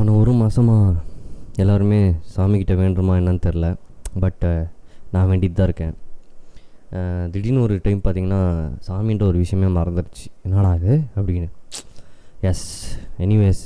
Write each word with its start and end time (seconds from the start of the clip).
போன 0.00 0.12
ஒரு 0.16 0.32
மாதமாக 0.32 0.92
எல்லாருமே 1.56 1.98
சாமிக்கிட்ட 2.34 2.74
வேண்டுமா 2.76 3.14
என்னன்னு 3.16 3.40
தெரில 3.46 3.66
பட் 4.22 4.44
நான் 5.12 5.26
வேண்டிட்டு 5.30 5.56
தான் 5.58 5.66
இருக்கேன். 5.68 5.94
திடீர்னு 7.32 7.60
ஒரு 7.60 7.80
டைம் 7.82 8.00
பார்த்தீங்கன்னா 8.04 8.38
சாமின்ற 8.86 9.22
ஒரு 9.22 9.38
விஷயமே 9.38 9.68
மறந்துடுச்சு 9.80 10.24
என்னடா 10.42 10.70
இது? 10.74 10.94
அப்படின்னு. 11.16 11.48
எஸ் 12.40 12.64
எனிவேஸ் 13.18 13.62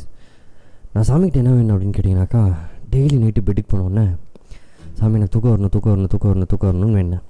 நான் 0.92 1.06
சாமிக்கிட்ட 1.08 1.42
என்ன 1.44 1.52
வேணும் 1.52 1.74
அப்படின்னு 1.76 1.96
கேட்டிங்கனாக்கா 1.98 2.42
டெய்லி 2.90 3.20
நைட்டு 3.22 3.44
பெட்டுக்கு 3.46 3.72
போனோடனே 3.72 4.06
சாமி 4.98 5.18
நான் 5.18 5.32
தூக்கம் 5.36 5.54
வரணும் 5.54 5.72
தூக்கம் 5.76 5.94
வரணும் 5.94 6.12
தூக்கம் 6.14 6.32
வரணும் 6.32 6.50
தூக்கம் 6.54 6.70
வரணும்னு 6.70 6.98
வேணேன் 7.00 7.24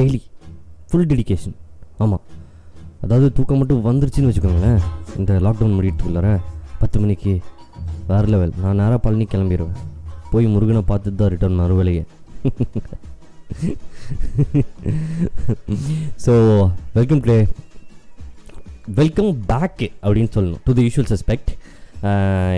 டெய்லி 0.00 0.22
ஃபுல் 0.90 1.06
டெடிகேஷன் 1.06 1.56
ஆமாம் 1.98 2.24
அதாவது 3.00 3.32
தூக்கம் 3.32 3.58
மட்டும் 3.58 3.84
வந்துருச்சுன்னு 3.84 4.30
வச்சுக்கோங்களேன். 4.32 4.80
இந்த 5.18 5.32
லாக்டவுன் 5.46 5.78
முடிட்டு 5.78 6.04
உள்ளார 6.04 6.40
பத்து 6.78 7.00
மணிக்கு 7.00 7.32
வேறு 8.12 8.28
லெவல் 8.28 8.54
நான் 8.62 8.80
நேராக 8.80 8.98
பழனி 8.98 9.26
கிளம்பிடுவேன் 9.26 9.78
போய் 10.30 10.46
முருகனை 10.46 10.82
பார்த்துட்டு 10.88 11.20
தான் 11.20 11.32
return 11.32 11.60
மறுவலையே 11.60 12.04
so 16.24 16.32
welcome 16.94 17.22
to 17.22 17.36
welcome 18.92 19.32
back 19.46 19.82
அப்படின்னு 20.02 20.30
சொல்லணும். 20.34 20.62
டு 20.64 20.72
தி 20.72 20.84
யூஷுவல் 20.86 21.10
சஸ்பெக்ட் 21.12 21.50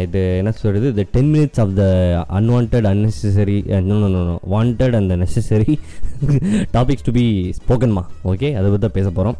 இது 0.03 0.21
என்ன 0.39 0.51
சொல்கிறது 0.53 0.89
the 0.95 1.05
ten 1.11 1.31
minutes 1.33 1.61
of 1.61 1.73
the 1.75 1.85
unwanted 2.39 2.77
unnecessary 2.91 3.57
wanted 4.53 4.95
and 4.95 5.15
necessary 5.23 5.75
topics 6.73 7.07
to 7.09 7.13
be 7.13 7.25
ஸ்போக்கன்மா 7.59 8.05
okay 8.25 8.51
அதை 8.55 8.67
பற்றி 8.67 8.85
தான் 8.87 8.97
பேச 8.97 9.09
போகிறோம் 9.11 9.39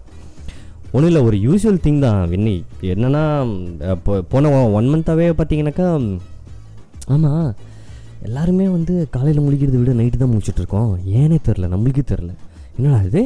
ஒன்றும் 0.95 1.11
இல்லை 1.11 1.23
ஒரு 1.29 1.37
யூஸ்வல் 1.47 1.83
திங் 1.85 2.03
தான் 2.07 2.21
வின்னி 2.33 2.57
என்னென்னா 2.93 3.23
இப்போ 3.95 4.17
போன 4.33 4.51
ஒன் 4.79 4.91
மந்த்தாகவே 4.93 5.29
பார்த்தீங்கன்னாக்கா 5.39 5.89
ஆமாம் 7.15 7.49
எல்லாருமே 8.29 8.67
வந்து 8.75 8.95
காலையில் 9.15 9.45
முழிக்கிறத 9.47 9.79
விட 9.81 9.95
நைட்டு 10.01 10.21
தான் 10.21 10.33
முழிச்சிட்ருக்கோம் 10.33 10.93
ஏனே 11.21 11.39
தெரில 11.49 11.69
நம்மளுக்கே 11.73 12.05
தெரில 12.13 12.31
என்னடா 12.77 13.01
இது? 13.09 13.23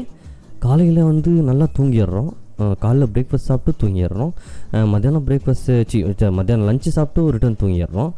காலையில் 0.64 1.00
வந்து 1.10 1.30
நல்லா 1.48 1.66
தூங்கிடுறோம். 1.76 2.30
காலைல 2.84 3.04
பிரேக்ஃபாஸ்ட் 3.12 3.48
சாப்பிட்டு 3.50 3.80
தூங்கிடுறோம். 3.82 4.32
மத்தியானம் 4.92 5.26
பிரேக்ஃபாஸ்ட்டு 5.28 5.74
சி 5.90 5.98
மத்தியானம் 6.38 6.66
லஞ்சு 6.68 6.90
சாப்பிட்டு 6.96 7.30
ரிட்டர்ன் 7.34 7.60
தூங்கிடுறோம். 7.62 8.10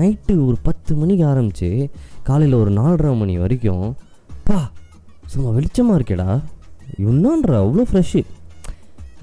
நைட்டு 0.00 0.34
ஒரு 0.46 0.56
பத்து 0.68 0.92
மணிக்கு 1.00 1.24
ஆரம்பித்து 1.32 1.68
காலையில் 2.28 2.60
ஒரு 2.62 2.70
நாலரை 2.80 3.12
மணி 3.22 3.34
வரைக்கும் 3.44 3.84
பா 4.48 4.58
சும்மா 5.34 5.50
வெளிச்சமாக 5.58 5.98
இருக்கேடா. 6.00 6.30
இன்னொன்ற 7.08 7.52
அவ்வளோ 7.64 7.84
ஃப்ரெஷ்ஷு 7.90 8.22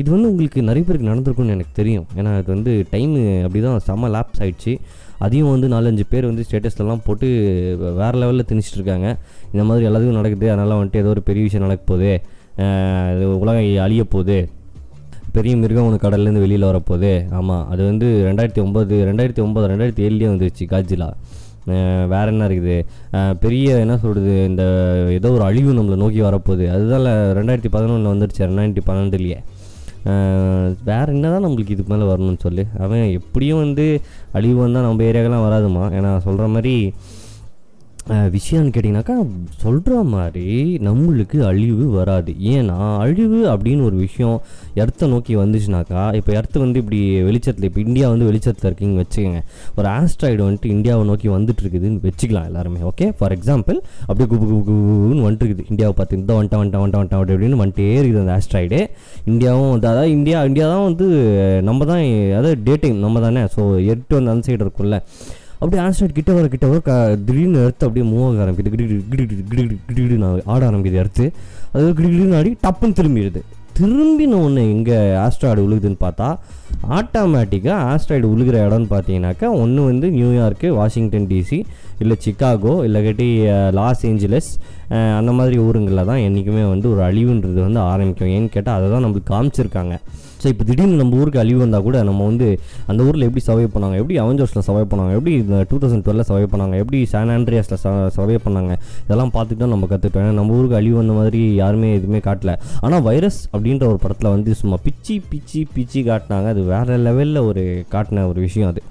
இது 0.02 0.08
வந்து 0.14 0.30
உங்களுக்கு 0.32 0.60
நிறைய 0.68 0.84
பேருக்கு 0.88 1.10
நடந்திருக்கும்னு 1.10 1.56
எனக்கு 1.56 1.74
தெரியும். 1.80 2.06
ஏன்னா 2.20 2.32
இது 2.42 2.50
வந்து 2.56 2.72
டைமு 2.94 3.20
அப்படி 3.46 3.60
தான் 3.66 3.84
செம்ம 3.88 4.10
லேப்ஸ் 4.16 4.40
ஆகிடுச்சு 4.44 4.74
அதையும் 5.26 5.52
வந்து 5.54 5.68
நாலஞ்சு 5.74 6.04
பேர் 6.12 6.30
வந்து 6.30 6.46
ஸ்டேட்டஸ்லலாம் 6.48 7.04
போட்டு 7.08 7.28
வேறு 8.00 8.18
லெவலில் 8.22 8.48
திணிச்சிட்டு 8.52 8.80
இருக்காங்க. 8.80 9.10
இந்த 9.54 9.64
மாதிரி 9.70 9.88
எல்லாத்துக்கும் 9.90 10.20
நடக்குது. 10.22 10.48
அதனால் 10.54 10.78
வந்துட்டு 10.80 11.02
ஏதோ 11.04 11.12
ஒரு 11.16 11.24
பெரிய 11.30 11.44
விஷயம் 11.48 11.66
நடக்க 11.66 11.84
போகுது. 11.92 12.14
உலகம் 13.44 13.70
அழிய 13.86 14.06
போகுது. 14.16 14.40
பெரிய 15.36 15.54
மிருகம் 15.60 15.86
ஒன்று 15.88 16.00
கடல்லேருந்து 16.06 16.44
வெளியில் 16.46 16.70
வரப்போகுது 16.70 17.12
ஆமாம் 17.40 17.68
அது 17.74 17.82
வந்து 17.90 18.08
ரெண்டாயிரத்தி 18.30 18.62
ஒம்பது 18.66 18.96
ரெண்டாயிரத்தி 19.10 19.44
ஒம்பது 19.46 19.70
ரெண்டாயிரத்தி 19.72 20.04
ஏழுலேயே 20.08 20.30
வந்துருச்சு 20.32 20.66
காஜிலா. 20.74 21.08
வேற 22.14 22.26
என்ன 22.34 22.48
இருக்குது? 22.50 22.78
பெரிய 23.44 23.78
என்ன 23.86 23.96
சொல்கிறது 24.04 24.34
இந்த 24.50 24.64
ஏதோ 25.18 25.32
ஒரு 25.38 25.44
அழிவு 25.50 25.72
நம்மளை 25.80 25.98
நோக்கி 26.04 26.22
வரப்போகுது. 26.28 26.68
அதுதான் 26.76 27.08
ரெண்டாயிரத்தி 27.40 27.72
பதினொன்றில் 27.76 28.14
வந்துடுச்சு 28.14 28.48
ரெண்டாயிரத்தி 28.50 28.84
பன்னெண்டுலேயே. 28.90 29.40
வேறு 30.90 31.10
என்ன 31.16 31.32
தான் 31.34 31.44
நம்மளுக்கு 31.46 31.74
இதுக்கு 31.76 31.92
மேலே 31.94 32.06
வரணும்னு 32.12 32.44
சொல்லு? 32.46 32.64
அவன் 32.86 33.04
எப்படியும் 33.20 33.64
வந்து 33.66 33.86
அழிவு 34.38 34.60
வந்தால் 34.62 34.86
நம்ம 34.88 35.04
ஏரியாக்கெல்லாம் 35.10 35.48
வராதுமா 35.48 35.84
ஏன்னா 35.98 36.12
சொல்கிற 36.28 36.48
மாதிரி 36.56 36.76
விஷயம்னு 38.36 38.72
கேட்டிங்கனாக்கா 38.76 39.16
சொல்கிற 39.64 39.96
மாதிரி 40.14 40.46
நம்மளுக்கு 40.88 41.38
அழிவு 41.50 41.86
வராது. 41.98 42.32
ஏன்னா 42.54 42.78
அழிவு 43.04 43.40
அப்படின்னு 43.52 43.84
ஒரு 43.90 43.98
விஷயம் 44.06 44.38
எர்த்தை 44.82 45.08
நோக்கி 45.14 45.34
வந்துச்சுனாக்கா 45.42 46.04
இப்போ 46.20 46.32
எர்த்து 46.40 46.64
வந்து 46.64 46.80
இப்படி 46.84 47.00
வெளிச்சத்தில் 47.28 47.68
இப்போ 47.70 47.82
இந்தியா 47.88 48.08
வந்து 48.14 48.28
வெளிச்சத்தில் 48.30 48.68
இருக்கீங்க 48.70 48.96
வச்சுக்கோங்க. 49.02 49.42
ஒரு 49.78 49.88
ஆஸ்ட்ராய்டு 49.98 50.42
வந்துட்டு 50.48 50.72
இந்தியாவை 50.76 51.04
நோக்கி 51.12 51.30
வந்துட்டு 51.38 51.64
இருக்குதுன்னு 51.66 52.06
வச்சுக்கலாம் 52.08 52.48
எல்லாருமே 52.52 52.82
ஓகே 52.92 53.08
ஃபார் 53.20 53.36
எக்ஸாம்பிள் 53.38 53.80
அப்படியே 54.08 54.30
குபு 54.32 54.46
குபு 54.52 54.62
குபுன்னு 54.70 55.26
வந்துட்டு 55.28 55.46
இருக்குது 55.46 55.68
இந்தியாவை 55.74 55.96
பார்த்து 56.00 56.20
இந்த 56.22 56.32
வந்துட்டா 56.40 56.60
வந்துட்டா 56.62 56.82
வந்துட்டா 56.84 57.02
வந்துட்டா 57.02 57.20
அப்படி 57.20 57.36
அப்படின்னு 57.36 57.62
வந்துட்டே 57.64 57.90
இருக்குது 58.00 58.24
அந்த 58.24 58.34
ஆஸ்ட்ராய்டு 58.40 58.82
இந்தியாவும் 59.32 59.72
வந்து 59.74 59.90
அதாவது 59.92 60.16
இந்தியா 60.18 60.40
இந்தியா 60.50 60.66
தான் 60.74 60.88
வந்து 60.90 61.08
நம்ம 61.70 61.86
தான் 61.92 62.04
அதாவது 62.40 62.58
டேட்டிங் 62.70 62.98
நம்ம 63.06 63.22
தானே. 63.28 63.44
ஸோ 63.56 63.62
எட்டு 63.94 64.14
வந்து 64.18 64.34
அந்த 64.34 64.44
சைடு 64.50 64.66
இருக்கும்ல. 64.68 65.00
அப்படியே 65.62 65.82
ஆன்ஸ்டாய்ட் 65.86 66.18
கிட்ட 66.20 66.32
வர 66.36 66.46
கிட்ட 66.54 66.68
வர 66.70 66.80
க 66.86 66.92
திடீர்னு 67.26 67.64
எடுத்து 67.64 67.86
அப்படியே 67.88 68.06
மூவ் 68.12 68.28
ஆக 68.28 68.40
ஆரம்பிக்குது. 68.44 68.72
கிடி 68.76 68.86
கிடி 68.92 69.02
கிடி 69.12 69.24
கிடி 69.50 69.64
கிடி 69.90 70.04
கிடி 70.06 70.18
ஆட 70.54 70.62
ஆரம்பிக்குது 70.70 71.02
எடுத்து 71.02 71.26
அது 71.74 71.88
கிடி 71.98 72.08
கிடின்னு 72.14 72.38
ஆடி 72.40 72.52
டப்புன்னு 72.64 72.98
திரும்பிடுது. 73.00 73.42
திரும்பின 73.78 74.40
ஒன்று 74.46 74.62
எங்கே 74.72 74.98
ஆஸ்ட்ராய்டு 75.26 75.62
உழுகுதுன்னு 75.66 76.00
பார்த்தா 76.06 76.28
ஆட்டோமேட்டிக்காக 76.98 77.78
ஆஸ்ட்ராய்டு 77.92 78.32
விழுகிற 78.32 78.58
இடம்னு 78.66 78.90
பார்த்தீங்கன்னாக்கா 78.94 79.48
ஒன்று 79.62 79.82
வந்து 79.90 80.08
நியூயார்க்கு 80.18 80.70
வாஷிங்டன் 80.80 81.30
டிசி 81.32 81.60
இல்லை 82.04 82.16
சிக்காகோ 82.26 82.74
இல்லைக்கட்டி 82.88 83.30
லாஸ் 83.80 84.04
ஏஞ்சலஸ் 84.10 84.52
அந்த 85.20 85.32
மாதிரி 85.40 85.58
ஊருங்களில் 85.68 86.10
தான் 86.12 86.24
என்றைக்குமே 86.28 86.64
வந்து 86.74 86.88
ஒரு 86.94 87.02
அழிவுன்றது 87.10 87.60
வந்து 87.68 87.82
ஆரம்பிக்கும். 87.92 88.34
ஏன்னு 88.36 88.54
கேட்டால் 88.56 88.78
அதை 88.80 88.88
தான் 88.94 89.04
நம்மளுக்கு 89.06 89.34
காமிச்சிருக்காங்க. 89.34 89.96
ஸோ 90.42 90.48
இப்போ 90.54 90.64
திடீர்னு 90.70 91.00
நம்ம 91.02 91.20
ஊருக்கு 91.22 91.42
அழிவு 91.44 91.60
வந்தால் 91.64 91.86
கூட 91.88 91.98
நம்ம 92.10 92.26
வந்து 92.30 92.48
அந்த 92.92 93.02
ஊரில் 93.08 93.26
எப்படி 93.28 93.44
சர்வை 93.48 93.68
பண்ணாங்க? 93.76 93.96
எப்படி 94.02 94.16
அவஞ்சர்ஸில் 94.24 94.66
சர்வை 94.68 94.86
பண்ணாங்க? 94.92 95.14
எப்படி 95.20 95.34
இந்த 95.44 95.58
டூ 95.72 95.80
தௌசண்ட் 95.84 96.06
டுவெலில் 96.08 96.28
சர்வை 96.30 96.48
பண்ணாங்க? 96.54 96.76
எப்படி 96.84 97.00
சான் 97.14 97.34
ஆண்ட்ரியாஸில் 97.38 97.82
சர்வை 98.18 98.38
பண்ணாங்க? 98.48 98.74
இதெல்லாம் 99.06 99.34
பார்த்துட்டு 99.38 99.64
தான் 99.66 99.74
நம்ம 99.76 99.90
கற்றுட்டோம் 99.94 100.24
ஏன்னா 100.26 100.38
நம்ம 100.42 100.58
ஊருக்கு 100.60 100.80
அழிவு 100.82 100.98
வந்த 101.02 101.16
மாதிரி 101.22 101.42
யாருமே 101.62 101.90
எதுவுமே 102.00 102.22
காட்டல. 102.30 102.54
ஆனால் 102.86 103.04
வைரஸ் 103.10 103.42
அப்படின்ற 103.54 103.86
ஒரு 103.94 104.02
படத்தில் 104.06 104.34
வந்து 104.36 104.54
சும்மா 104.62 104.80
பிச்சி 104.88 105.18
பிச்சி 105.34 105.62
பிச்சி 105.78 106.02
காட்டினாங்க. 106.12 106.48
அது 106.56 106.64
வேறு 106.74 107.02
லெவலில் 107.08 107.48
ஒரு 107.50 107.66
காட்டின 107.96 108.28
ஒரு 108.32 108.40
விஷயம் 108.48 108.72
அது. 108.74 108.84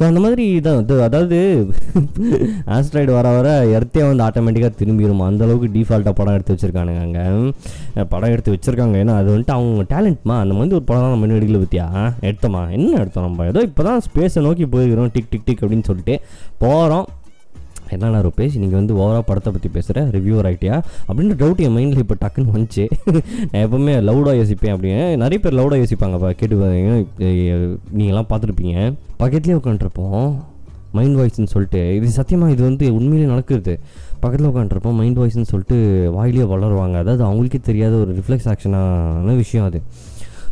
ஸோ 0.00 0.04
அந்த 0.08 0.20
மாதிரி 0.24 0.44
தான் 0.66 0.78
இது 0.82 0.94
அதாவது 1.06 1.38
ஆஸ்ட்ராய்டு 2.76 3.12
வர 3.16 3.28
வர 3.36 3.48
எர்த்தே 3.76 4.02
வந்து 4.10 4.24
ஆட்டோமேட்டிக்காக 4.26 4.72
திரும்பிடும் 4.78 5.24
அந்தளவுக்கு 5.26 5.68
டிஃபால்ட்டாக 5.74 6.14
படம் 6.20 6.36
எடுத்து 6.36 6.54
வச்சுருக்கானுங்க 6.54 7.02
அங்கே. 7.06 7.24
படம் 8.12 8.32
எடுத்து 8.34 8.54
வச்சுருக்காங்க. 8.54 8.96
ஏன்னா 9.02 9.14
அது 9.20 9.28
வந்துட்டு 9.32 9.54
அவங்க 9.56 9.84
டேலண்ட்மா 9.92 10.36
அந்த 10.42 10.54
மாதிரி 10.54 10.76
ஒரு 10.78 10.86
படம் 10.90 11.04
தான் 11.04 11.14
நம்ம 11.14 11.38
எடுக்கல 11.38 11.60
பற்றியா 11.64 11.86
எடுத்தோமா? 12.28 12.62
என்ன 12.76 12.98
எடுத்தோம் 13.02 13.26
நம்ம? 13.28 13.46
ஏதோ 13.46 13.62
இப்போ 13.68 13.82
தான் 13.82 14.00
ஸ்பேஸை 14.08 14.42
நோக்கி 14.48 14.66
போயிருக்கிறோம். 14.74 15.12
டிக் 15.16 15.30
டிக் 15.30 15.46
டிக் 15.48 15.62
அப்படின்னு 15.64 15.88
சொல்லிட்டு. 15.90 16.16
போகிறோம் 16.58 17.06
என்னண்ணா 17.96 18.20
ரூபேஷ் 18.26 18.58
நீங்கள் 18.62 18.78
வந்து 18.80 18.94
ஓவராக 19.02 19.24
படத்தை 19.30 19.52
பற்றி 19.52 19.68
பேசுகிற 19.76 20.04
ரிவ்யூவர் 20.16 20.48
ஆகிட்டியா 20.50 20.76
அப்படின்ற 21.08 21.36
டவுட் 21.42 21.64
என் 21.66 21.76
மைண்டில் 21.76 22.02
இப்போ 22.04 22.16
டக்குன்னு 22.24 22.54
வந்துச்சு. 22.56 22.84
நான் 23.50 23.62
எப்போவுமே 23.66 23.94
லவுடாக 24.08 24.36
யோசிப்பேன் 24.40 24.74
அப்படின்னு. 24.74 25.16
நிறைய 25.22 25.38
பேர் 25.44 25.58
லவுடாக 25.60 25.82
யோசிப்பாங்கப்பா. 25.84 26.30
கேட்டு 26.30 26.56
நீங்களாம் 27.98 28.30
பார்த்துருப்பீங்க. 28.32 28.76
பக்கத்துலேயே 29.22 29.58
உட்காந்துருப்போம் 29.60 30.30
மைண்ட் 30.96 31.16
வாய்ஸ்ன்னு 31.18 31.52
சொல்லிட்டு. 31.54 31.80
இது 31.96 32.08
சத்தியமாக 32.18 32.52
இது 32.54 32.62
வந்து 32.68 32.86
உண்மையிலே 32.98 33.28
நடக்குது. 33.32 33.74
பக்கத்தில் 34.22 34.50
உட்காந்துருப்போம் 34.50 34.96
மைண்ட் 35.00 35.18
வாய்ஸ்ன்னு 35.18 35.50
சொல்லிட்டு 35.50 35.76
வாயிலேயே 36.16 36.46
வளருவாங்க. 36.54 36.96
அதாவது 37.02 37.22
அவங்களுக்கே 37.26 37.60
தெரியாத 37.68 37.94
ஒரு 38.04 38.12
ரிஃப்ளெக்ஸ் 38.18 38.48
ஆக்ஷனான 38.52 39.36
விஷயம் 39.42 39.66
அது. 39.68 39.80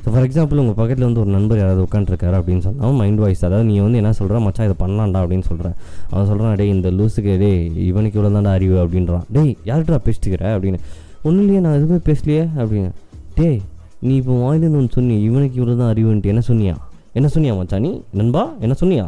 இப்போ 0.09 0.19
ஃபார் 0.19 0.27
எக்ஸாம்பிள் 0.29 0.61
உங்கள் 0.61 0.77
பக்கத்தில் 0.79 1.07
வந்து 1.07 1.21
ஒரு 1.23 1.31
நண்பர் 1.35 1.59
யாராவது 1.61 1.83
உட்காந்துருக்காரு 1.87 2.37
அப்படின்னு 2.39 2.63
சொன்னால் 2.67 2.95
மைண்ட் 3.01 3.21
வாய்ஸ் 3.23 3.43
அதாவது 3.47 3.67
நீ 3.71 3.75
வந்து 3.87 3.99
என்ன 4.01 4.13
சொல்கிற 4.19 4.39
மச்சா 4.45 4.63
இதை 4.69 4.77
பண்ணலாம்டா 4.83 5.21
அப்படின்னு 5.25 5.47
சொல்கிறேன் 5.49 5.75
அவன் 6.13 6.29
சொல்கிறான் 6.31 6.55
டே 6.61 6.67
இந்த 6.69 6.91
லூஸுக்கு 6.91 7.33
டேய் 7.43 7.59
இவனுக்கு 7.89 8.17
இவ்வளோ 8.19 8.31
தான்டா 8.37 8.53
அறிவு 8.59 8.77
அப்படின்றான். 8.85 9.25
டேய் 9.37 9.53
யார்கிட்டா 9.71 9.99
பேசிட்டுக்கிற 10.07 10.45
அப்படின்னு. 10.55 10.79
ஒன்றும் 11.23 11.43
இல்லையே 11.45 11.61
நான் 11.65 11.77
எதுவுமே 11.79 11.99
பேசலையே 12.09 12.45
அப்படின்னு. 12.61 12.91
டேய் 13.39 13.61
நீ 14.07 14.15
இப்போ 14.21 14.37
வாயிலிருந்து 14.45 14.81
ஒன்று 14.81 14.97
சொன்னி 14.99 15.23
இவனுக்கு 15.29 15.59
இவ்வளோ 15.61 15.77
தான் 15.77 15.91
அறிவுன்ட்டு 15.93 16.33
என்ன 16.35 16.45
சொன்னியா? 16.51 16.77
என்ன 17.13 17.31
சொன்னியா 17.35 17.55
மச்சா 17.61 17.81
நீ? 17.87 17.93
நண்பா 18.21 18.45
என்ன 18.61 18.77
சொன்னியா? 18.83 19.07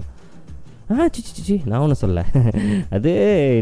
ஆ 0.92 1.04
சி 1.16 1.22
சி, 1.46 1.54
நான் 1.70 1.82
ஒன்றும் 1.84 2.00
சொல்ல 2.02 2.22
அது 2.96 3.10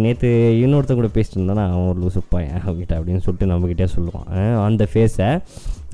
நேற்று 0.05 0.29
இன்னொருத்தன் 0.63 0.99
கூட 1.01 1.09
பேசிட்டு 1.17 1.37
இருந்தானா 1.39 1.65
அவன் 1.73 1.89
ஒரு 1.91 1.99
லூசு 2.03 2.21
பையன் 2.35 2.55
அவங்ககிட்ட 2.63 2.95
அப்படின்னு 2.99 3.23
சொல்லிட்டு 3.25 3.49
நம்மக்கிட்டே 3.51 3.87
சொல்லுவான். 3.95 4.29
அந்த 4.69 4.85
ஃபேஸை 4.93 5.29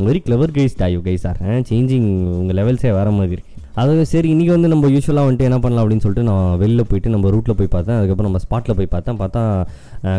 வெரி 0.07 0.21
கிளவர் 0.27 0.53
கைஸ் 0.59 0.77
டாயு 0.83 1.01
கைஸ் 1.07 1.25
சார் 1.27 1.41
சேஞ்சிங் 1.71 2.07
உங்கள் 2.41 2.57
லெவல்ஸே 2.59 2.93
வேறு 2.99 3.15
மாதிரி 3.17 3.35
இருக்குது 3.37 3.53
அதாவது 3.81 4.03
சரி 4.13 4.29
இன்றைக்கி 4.33 4.53
வந்து 4.55 4.71
நம்ம 4.73 4.89
யூஸ்வலாக 4.95 5.27
வந்துட்டு 5.27 5.47
என்ன 5.49 5.59
பண்ணலாம் 5.63 5.83
அப்படின்னு 5.85 6.05
சொல்லிட்டு 6.05 6.27
நான் 6.31 6.59
வெளில 6.63 6.83
போயிட்டு 6.91 7.15
நம்ம 7.15 7.31
ரூட்டில் 7.35 7.57
போய் 7.61 7.71
பார்த்தேன். 7.75 7.99
அதுக்கப்புறம் 8.01 8.29
நம்ம 8.29 8.41
ஸ்பாட்டில் 8.45 8.77
போய் 8.81 8.93
பார்த்தேன். 8.93 9.19
பார்த்தா 9.23 9.43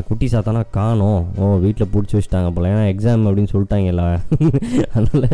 குட்டி 0.10 0.28
சாத்தானா 0.34 0.64
காணோம். 0.78 1.22
ஓ 1.40 1.54
வீட்டில் 1.66 1.92
பிடிச்சி 1.94 2.18
வச்சுட்டாங்க 2.18 2.50
போல. 2.58 2.72
ஏன்னா 2.74 2.84
எக்ஸாம் 2.94 3.24
அப்படின்னு 3.30 3.54
சொல்லிட்டாங்கல்ல 3.54 4.04
அதனால் 4.96 5.30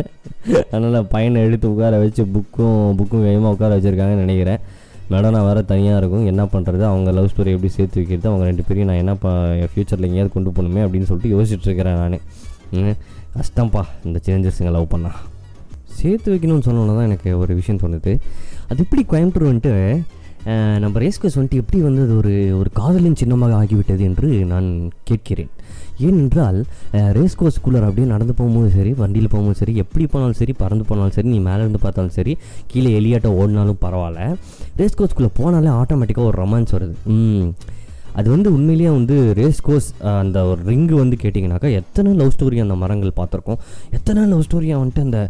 அதனால் 0.74 1.08
பையனை 1.14 1.42
எடுத்து 1.48 1.66
உட்கார 1.72 1.98
வச்சு 2.04 2.24
புக்கும் 2.36 2.80
புக்கும் 3.00 3.26
வேகமாக 3.28 3.54
உட்கார 3.56 3.72
வச்சுருக்காங்கன்னு 3.78 4.24
நினைக்கிறேன். 4.26 4.62
நடனம் 5.08 5.34
நான் 5.36 5.48
வேறு 5.48 5.64
தனியாக 5.64 5.98
இருக்கும். 5.98 6.26
என்ன 6.26 6.44
பண்ணுறது 6.44 6.82
அவங்க 6.90 7.10
லவ் 7.10 7.30
ஸ்டோரி 7.32 7.52
எப்படி 7.54 7.68
சேர்த்து 7.68 7.98
வைக்கிறது? 8.00 8.28
அவங்க 8.28 8.44
ரெண்டு 8.44 8.62
பேரையும் 8.68 8.90
நான் 8.90 9.02
என்ன 9.02 9.14
ஃப்யூச்சரில் 9.72 10.08
எங்கேயாவது 10.08 10.32
கொண்டு 10.32 10.50
போகணுமே 10.50 10.82
அப்படின்னு 10.86 11.08
சொல்லிட்டு 11.10 11.36
யோசிச்சுட்டு 11.36 11.68
இருக்கிறேன் 11.68 12.00
நான். 12.02 12.96
கஷ்டம்ப்பா. 13.36 13.82
இந்த 14.04 14.20
சேஞ்சஸுங்க 14.26 14.70
லவ் 14.70 14.92
பண்ணால் 14.94 15.20
சேர்த்து 15.84 16.34
வைக்கணும்னு 16.34 16.66
சொன்னோன்னே 16.68 16.94
தான் 16.96 17.08
எனக்கு 17.10 17.38
ஒரு 17.38 17.54
விஷயம் 17.54 17.80
தோணுது. 17.80 18.12
அது 18.68 18.84
எப்படி 18.84 19.02
கோயம்புத்தூர் 19.10 19.50
வந்துட்டு 19.52 19.72
நம்ம 20.82 20.94
ரேஸ்கோஸ் 21.04 21.36
வந்துட்டு 21.38 21.60
எப்படி 21.62 21.78
வந்து 21.86 22.02
அது 22.06 22.14
ஒரு 22.20 22.32
ஒரு 22.60 22.70
காதலின் 22.78 23.18
சின்னமாக 23.20 23.58
ஆகிவிட்டது 23.62 24.02
என்று 24.08 24.28
நான் 24.52 24.68
கேட்கிறேன். 25.08 25.50
ஏனென்றால் 26.06 26.58
ரேஸ்கோஸ் 27.18 27.60
கூலர் 27.64 27.86
அப்படியே 27.88 28.06
நடந்து 28.12 28.34
போகும்போது 28.38 28.70
சரி 28.76 28.92
வண்டியில் 29.02 29.32
போகும்போது 29.32 29.60
சரி 29.60 29.74
எப்படி 29.82 30.06
போனாலும் 30.14 30.38
சரி 30.40 30.54
பறந்து 30.62 30.86
போனாலும் 30.88 31.16
சரி 31.16 31.28
நீ 31.34 31.38
மேலே 31.48 31.60
இருந்து 31.64 31.82
பார்த்தாலும் 31.84 32.16
சரி 32.18 32.34
கீழே 32.72 32.92
எலியாட்ட 33.00 33.30
ஓடினாலும் 33.40 33.82
பரவாயில்ல. 33.84 34.22
ரேஸ்கோஸ்குள்ளே 34.80 35.30
போனாலே 35.40 35.70
ஆட்டோமேட்டிக்காக 35.80 36.30
ஒரு 36.32 36.38
ரொமான்ஸ் 36.44 36.74
வருது. 36.76 36.96
அது 38.18 38.28
வந்து 38.34 38.48
உண்மையிலேயே 38.56 38.90
வந்து 38.98 39.16
ரேஸ் 39.40 39.60
கோர்ஸ் 39.66 39.88
அந்த 40.22 40.38
ஒரு 40.50 40.60
ரிங்கு 40.70 40.96
வந்து 41.02 41.16
கேட்டிங்கனாக்கா 41.22 41.68
எத்தனை 41.80 42.10
லவ் 42.20 42.32
ஸ்டோரி 42.36 42.58
அந்த 42.64 42.74
மரங்கள் 42.82 43.12
பார்த்துருக்கோம்? 43.20 43.58
எத்தனை 43.98 44.22
லவ் 44.32 44.46
ஸ்டோரியாக 44.46 44.80
வந்துட்டு 44.82 45.04
அந்த 45.08 45.20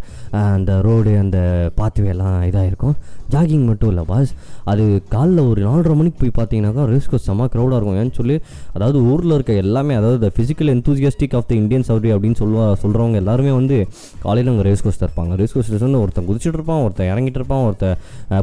அந்த 0.56 0.73
ரோடு 0.87 1.12
அந்த 1.25 1.38
பாத்வேலாம் 1.81 2.38
இதாக 2.50 2.70
இருக்கும் 2.70 2.96
ஜாகிங் 3.34 3.67
மட்டும் 3.69 3.90
இல்லை 3.93 4.02
பாஸ் 4.11 4.32
அது 4.70 4.84
காலைல 5.12 5.43
ஒரு 5.50 5.61
நாலரை 5.67 5.94
மணிக்கு 5.99 6.19
போய் 6.23 6.34
பார்த்தீங்கன்னாக்கா 6.38 6.82
ரேஸ் 6.93 7.08
கோர்ஸ் 7.11 7.26
செம்ம 7.29 7.46
க்ரௌடாக 7.52 7.79
இருக்கும். 7.79 7.99
ஏன்னு 8.00 8.17
சொல்லி 8.19 8.37
அதாவது 8.76 8.99
ஊரில் 9.12 9.34
இருக்க 9.37 9.52
எல்லாமே 9.64 9.94
அதாவது 10.00 10.19
the 10.25 10.29
physical 10.37 10.70
enthusiastic 10.75 11.37
of 11.38 11.46
the 11.50 11.55
Indian 11.61 11.87
சவுரி 11.88 12.11
அப்படின்னு 12.14 12.38
சொல்லுவா 12.43 12.67
சொல்கிறவங்க 12.82 13.19
எல்லாருமே 13.23 13.52
வந்து 13.61 13.76
காலையில் 14.25 14.50
அங்கே 14.52 14.67
ரேஸ் 14.69 14.84
கோர்ஸ் 14.87 15.00
இருப்பாங்க. 15.05 15.32
ரேஸ் 15.40 15.55
கோர்ஸ் 15.55 15.70
வந்து 15.87 16.02
ஒருத்தன் 16.02 16.29
குதிச்சுட்டு 16.29 16.58
இருப்பான் 16.61 16.82
ஒருத்தன் 16.87 17.11
இறங்கிட்டு 17.12 17.40
இருப்பான் 17.40 17.64
ஒருத்தன் 17.69 17.96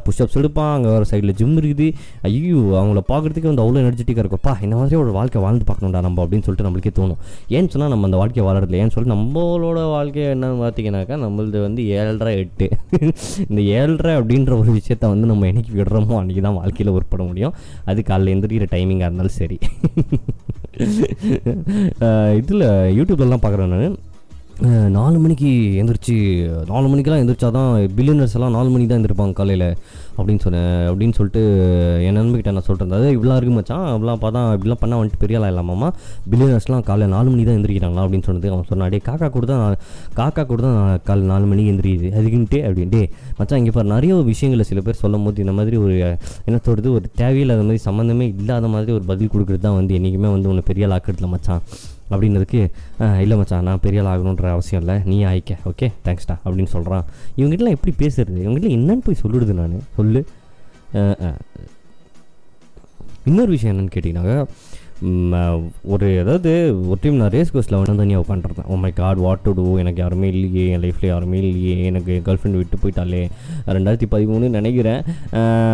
புஷ்அப்ஸ் 0.08 0.40
எடுப்பான் 0.42 0.74
அங்கே 0.78 0.90
ஒரு 0.98 1.08
சைடில் 1.12 1.36
ஜிம் 1.42 1.56
இருக்குது. 1.62 1.90
ஐயோ 2.30 2.64
அவங்கள 2.82 3.04
பார்க்குறதுக்கு 3.12 3.52
வந்து 3.52 3.64
அவ்வளோ 3.66 3.82
எனர்ஜெட்டிக்காக 3.86 4.26
இருக்கும்ப்பா 4.30 4.64
இந்த 4.66 4.76
மாதிரி 4.76 4.96
ஒரு 4.96 5.12
வாழ்க்கை 5.12 5.42
வாழ்ந்து 5.42 5.66
பார்க்கணும்டா 5.70 6.02
நம்ம 6.06 6.24
அப்படின்னு 6.26 6.46
சொல்லிட்டு 6.48 6.66
நம்மளுக்கே 6.68 6.92
தோணும். 7.00 7.20
ஏன்னு 7.50 7.72
சொன்னால் 7.74 7.90
நம்ம 7.90 8.06
அந்த 8.06 8.18
வாழ்க்கையை 8.18 8.44
வாழறதில்ல. 8.48 8.82
ஏன்னு 8.82 8.94
சொல்லி 8.96 9.12
நம்மளோட 9.14 9.90
வாழ்க்கை 9.90 10.24
என்னன்னு 10.24 10.62
பார்த்தீங்கன்னாக்கா 10.64 11.18
நம்மளது 11.26 11.62
வந்து 11.62 11.88
ஏழரை 11.98 12.34
எட்டு. 12.44 12.68
இந்த 13.50 13.62
ஏழரை 13.78 14.14
அப்படின்ற 14.20 14.52
ஒரு 14.60 14.72
விஷயத்த 14.80 15.12
வந்து 15.14 15.28
நம்ம 15.32 15.48
என்னைக்கு 15.52 15.74
விடுறோமோ 15.80 16.18
அன்றைக்கி 16.22 16.42
தான் 16.42 16.60
வாழ்க்கையில் 16.62 16.96
உருப்பட 16.96 17.26
முடியும். 17.28 17.56
அது 17.86 18.04
காலையில் 18.04 18.34
எந்திரிக்கிற 18.36 18.68
டைமிங்காக 18.76 19.10
இருந்தாலும் 19.10 19.38
சரி. 19.42 19.60
இதில் 22.40 22.64
யூடியூப்லலாம் 22.98 23.44
பார்க்குறேன் 23.46 23.74
நான். 23.74 23.98
நாலு 24.96 25.18
மணிக்கு 25.24 25.50
எந்திரிச்சு 25.80 26.16
நாலு 26.70 26.88
மணிக்கெல்லாம் 26.88 27.22
எந்திரிச்சா 27.22 27.50
தான் 27.58 27.68
பில்லியனர்ஸ் 27.98 28.34
எல்லாம் 28.38 28.56
நாலு 28.56 28.70
மணிக்கு 28.72 28.90
தான் 28.90 29.00
எந்திரிப்பாங்க 29.00 29.34
காலையில் 29.38 29.64
அப்படின்னு 30.18 30.42
சொன்னேன். 30.46 30.66
அப்படின்னு 30.90 31.16
சொல்லிட்டு 31.18 31.42
என் 32.08 32.18
நண்பிக்கிட்ட 32.18 32.52
நான் 32.52 32.66
சொல்கிறேன் 32.66 32.88
இருந்தேன் 32.88 33.16
இவ்வளோ 33.18 33.36
இருக்கு 33.38 33.54
மச்சான் 33.54 33.86
இவ்வளோ 33.94 34.16
பார்த்தா 34.24 34.42
இப்படிலாம் 34.56 34.82
பண்ணால் 34.82 35.00
வந்துட்டு 35.02 35.22
பெரிய 35.22 35.38
ஆளாக 35.40 35.52
இல்லாமாம்மா 35.54 35.90
பில்லியனர்ஸ்லாம் 36.32 36.84
காலையில் 36.90 37.14
நாலு 37.16 37.30
மணி 37.30 37.44
தான் 37.44 37.58
எந்திரிக்கிறாங்களா 37.60 38.04
அப்படின்னு 38.06 38.28
சொன்னது 38.30 38.50
அவன் 38.50 38.68
சொன்னான் 38.70 38.90
டே 38.90 39.00
காக்கா 39.08 39.30
கூட 39.30 39.46
தான் 39.46 39.64
காக்கா 40.14 40.44
கூட 40.46 40.62
தான் 40.62 40.78
நான் 40.80 41.04
காலை 41.04 41.24
நாலு 41.26 41.46
மணிக்கு 41.46 41.72
எந்திரிக்குது 41.74 42.10
அதுக்குன்ட்டு 42.18 42.60
அப்படின்ட்டு 42.68 43.02
மச்சான் 43.40 43.62
இங்கே 43.62 43.72
பாரு 43.72 43.88
நிறைய 43.88 44.18
விஷயங்களை 44.30 44.66
சில 44.72 44.82
பேர் 44.82 45.02
சொல்லும் 45.04 45.28
போது 45.28 45.44
இந்த 45.46 45.56
மாதிரி 45.60 45.78
ஒரு 45.78 45.96
என்ன 46.48 46.60
சொல்கிறது 46.60 46.92
ஒரு 46.92 47.06
தேவையில்லாத 47.16 47.64
மாதிரி 47.64 47.84
சம்மந்தமே 47.86 48.28
இல்லாத 48.36 48.68
மாதிரி 48.68 48.94
ஒரு 48.94 49.06
பதில் 49.06 49.32
கொடுக்குறது 49.36 49.60
தான் 49.60 49.80
வந்து 49.80 49.96
என்றைக்குமே 50.00 50.32
வந்து 50.36 50.50
உன்னை 50.50 50.66
பெரிய 50.68 50.90
ஆள் 50.90 51.30
மச்சான். 51.30 51.64
அப்படின்னதுக்கு 52.12 52.62
இல்லை 53.22 53.38
மச்சான் 53.38 53.64
நான் 53.64 53.80
பெரிய 53.82 54.04
ஆள் 54.04 54.20
ஆகணுன்ற 54.20 54.50
அவசியம் 54.50 54.84
இல்லை. 54.86 55.02
நீ 55.06 55.18
ஆயிக்க 55.24 55.58
ஓகே? 55.72 55.88
தேங்க்ஸ்டா 56.06 56.36
அப்படின்னு 56.46 56.72
சொல்கிறான் 56.76 57.06
இவங்ககிட்டலாம் 57.38 57.78
எப்படி 57.78 57.96
பேசுறது? 58.00 58.42
இவங்ககிட்ட 58.46 58.70
என்னன்னு 58.78 59.02
போய் 59.04 59.22
சொல்லிடுது 59.24 59.54
நான்? 59.62 59.82
சொல்லு. 59.96 60.26
இன்னொரு 63.26 63.50
விஷயம் 63.50 63.76
என்னென்னு 63.78 63.92
கேட்டிங்கன்னாக்கா 63.94 64.46
ஒரு 65.94 66.08
அதாவது 66.22 66.52
ஒரு 66.90 66.98
டைம் 67.02 67.18
நான் 67.20 67.32
ரேஸ் 67.36 67.52
கோர்ஸில் 67.54 67.76
வந்து 67.76 68.02
தனியாக 68.02 68.24
உட்காந்துருந்தேன் 68.24 68.68
oh 68.72 68.74
oh 68.74 68.80
my 68.84 68.92
god 69.00 69.20
what 69.26 69.44
to 69.46 69.52
do 69.60 69.66
எனக்கு 69.82 70.00
யாருமே 70.04 70.28
இல்லையே 70.34 70.66
என் 70.74 70.82
லைஃப்பில் 70.86 71.10
யாருமே 71.12 71.38
இல்லையே 71.44 71.76
எனக்கு 71.90 72.14
கேர்ள் 72.26 72.40
ஃப்ரெண்ட் 72.42 72.60
விட்டு 72.62 72.80
போயிட்டாலே 72.84 73.22
ரெண்டாயிரத்தி 73.76 74.10
பதிமூணு 74.14 74.50
நினைக்கிறேன். 74.58 75.02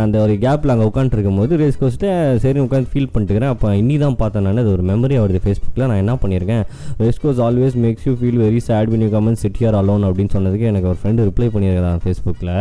அந்த 0.06 0.19
ஒரு 0.25 0.36
கேப்பில் 0.45 0.74
அங்கே 0.75 0.88
உட்காந்துருக்கும் 0.92 1.39
போது 1.42 1.60
ரேஸ் 1.63 1.80
கோர்ஸ்ட்டு 1.81 2.12
சரி 2.45 2.62
உட்காந்து 2.66 2.92
ஃபீல் 2.94 3.12
பண்ணிட்டுக்கிறேன். 3.13 3.54
அப்போ 3.56 3.74
இன்னி 3.81 3.98
தான் 4.06 4.19
பார்த்தேன் 4.22 4.45
நான் 4.48 4.63
அது 4.66 4.74
ஒரு 4.77 4.86
மெமரி 4.92 5.18
வருது 5.24 5.44
ஃபேஸ்புக்கில் 5.45 5.88
நான் 5.89 6.01
என்ன 6.04 6.16
பண்ணியிருக்கேன்? 6.24 6.63
Race 7.04 7.22
course 7.25 7.44
always 7.48 7.77
makes 7.86 8.07
you 8.10 8.16
feel 8.22 8.42
very 8.45 8.62
sad 8.69 8.92
when 8.94 9.06
you 9.06 9.12
come 9.16 9.30
and 9.31 9.77
alone 9.81 10.06
அப்படின்னு 10.10 10.36
சொன்னதுக்கு 10.38 10.72
எனக்கு 10.74 10.89
ஒரு 10.94 11.00
ஃப்ரெண்டு 11.01 11.27
ரிப்ளை 11.30 11.50
பண்ணியிருக்கிறான் 11.56 12.04
ஃபேஸ்புக்கில் 12.06 12.56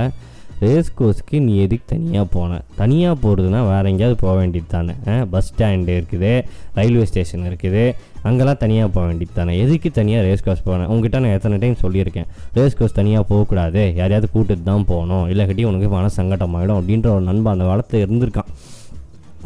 ரேஸ் 0.64 0.90
கோர்ஸ்க்கு 0.98 1.36
நீ 1.46 1.52
எதுக்கு 1.64 1.86
தனியாக 1.92 2.26
போன? 2.34 2.58
தனியாக 2.80 3.14
போகிறதுனா 3.22 3.60
வேறு 3.70 3.90
எங்கேயாவது 3.92 4.16
போக 4.24 4.34
வேண்டியது 4.40 4.68
தானே. 4.74 4.94
பஸ் 5.32 5.48
ஸ்டாண்டு 5.50 5.94
இருக்குது 6.00 6.32
ரயில்வே 6.78 7.06
ஸ்டேஷன் 7.10 7.46
இருக்குது. 7.50 7.84
அங்கெல்லாம் 8.28 8.60
தனியாக 8.64 8.88
போக 8.94 9.04
வேண்டியது 9.08 9.34
தானே. 9.38 9.54
எதுக்கு 9.64 9.88
தனியாக 9.98 10.22
ரேஸ் 10.28 10.44
கோர்ஸ் 10.46 10.64
போனேன் 10.68 10.88
உங்ககிட்ட 10.92 11.18
நான் 11.24 11.34
எத்தனை 11.38 11.56
டைம் 11.64 11.76
சொல்லியிருக்கேன். 11.84 12.28
ரேஸ் 12.58 12.78
கோர்ஸ் 12.78 12.96
தனியாக 13.00 13.24
போகக்கூடாது. 13.32 13.82
யாரையாவது 14.00 14.28
கூட்டிட்டு 14.36 14.66
தான் 14.70 14.86
போகணும். 14.92 15.26
இல்லைக்கட்டி 15.32 15.66
உனக்கு 15.70 15.90
மன 15.96 16.12
சங்கடமாயிடும் 16.18 16.78
அப்படின்ற 16.80 17.10
ஒரு 17.16 17.24
நண்பன் 17.30 17.54
அந்த 17.56 17.66
காலத்தில் 17.70 18.02
இருந்திருக்கான். 18.06 18.50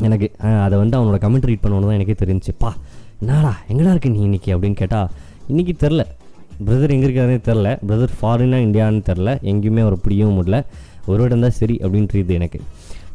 எனக்கு 0.07 0.27
அதை 0.67 0.75
வந்து 0.83 0.97
அவனோட 0.99 1.19
கமெண்ட் 1.23 1.49
ரீட் 1.51 1.65
பண்ணணும் 1.65 1.91
தான் 1.91 1.99
எனக்கே 1.99 2.17
தெரிஞ்சுப்பா 2.25 2.71
என்னடா 3.23 3.53
எங்கடா 3.71 3.93
இருக்கு 3.95 4.11
நீ 4.17 4.21
இன்றைக்கி 4.29 4.51
அப்படின்னு 4.55 4.79
கேட்டால் 4.81 5.09
இன்றைக்கி 5.53 5.73
தெரில 5.85 6.03
பிரதர் 6.67 6.93
எங்கே 6.95 7.07
இருக்காருன்னே 7.07 7.41
தெரில 7.49 7.69
பிரதர் 7.89 8.15
ஃபாரினா 8.19 8.59
இந்தியான்னு 8.67 9.03
தெரில 9.09 9.33
எங்கேயுமே 9.51 9.83
அவர் 9.87 9.97
பிடிக்கவும் 10.05 10.39
முடியல. 10.39 10.59
ஒரு 11.13 11.23
இடம் 11.29 11.45
தான் 11.47 11.57
சரி 11.61 11.77
அப்படின்றது 11.85 12.35
எனக்கு. 12.41 12.61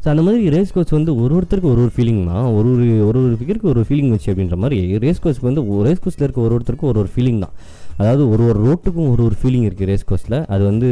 ஸோ 0.02 0.08
அந்த 0.12 0.22
மாதிரி 0.26 0.50
ரேஸ் 0.54 0.72
கோச் 0.76 0.92
வந்து 0.96 1.12
ஒரு 1.22 1.32
ஒருத்தருக்கு 1.36 1.70
ஒரு 1.74 1.80
ஒரு 1.84 1.92
ஃபீலிங் 1.94 2.22
தான். 2.30 2.46
ஒரு 2.56 2.68
ஒரு 2.74 2.86
ஒரு 3.08 3.18
ஒரு 3.26 3.36
ஃபிகருக்கு 3.40 3.68
ஒரு 3.72 3.82
ஃபீலிங் 3.88 4.10
வச்சு 4.14 4.28
அப்படின்ற 4.32 4.56
மாதிரி 4.64 4.78
ரேஸ் 5.04 5.22
கோச்சுக்கு 5.24 5.48
வந்து 5.50 5.62
ரேஸ் 5.86 6.02
கோச்சில் 6.04 6.24
இருக்க 6.26 6.40
ஒரு 6.46 6.54
ஒருத்தருக்கும் 6.56 6.90
ஒரு 6.92 7.00
ஒரு 7.02 7.10
ஃபீலிங் 7.14 7.40
தான். 7.44 7.54
அதாவது 8.00 8.22
ஒரு 8.32 8.42
ஒரு 8.50 8.58
ரோட்டுக்கும் 8.66 9.08
ஒரு 9.12 9.22
ஒரு 9.28 9.36
ஃபீலிங் 9.40 9.66
இருக்குது 9.68 9.88
ரேஸ் 9.92 10.06
கோர்ஸில் 10.10 10.38
அது 10.54 10.62
வந்து 10.70 10.88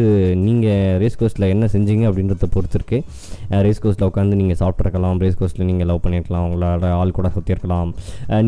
நீங்கள் 0.46 0.98
ரேஸ் 1.04 1.18
கோர்ஸில் 1.22 1.48
என்ன 1.54 1.68
செஞ்சீங்க 1.74 2.04
அப்படின்றத 2.10 2.48
பொறுத்து 2.56 2.78
இருக்குது 2.80 3.62
ரேஸ் 3.66 3.82
கோர்ஸில் 3.84 4.06
உட்காந்து 4.10 4.40
நீங்கள் 4.42 4.60
சாப்பிட்ருக்கலாம் 4.62 5.20
ரேஸ் 5.24 5.38
கோர்ஸில் 5.40 5.68
நீங்கள் 5.70 5.88
லவ் 5.92 6.02
பண்ணியிருக்கலாம் 6.06 6.46
உங்களோட 6.48 6.92
ஆள் 7.00 7.16
கூட 7.18 7.30
சுற்றிருக்கலாம் 7.36 7.92